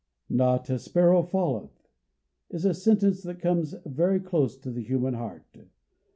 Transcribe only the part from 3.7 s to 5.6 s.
very close to the human heart.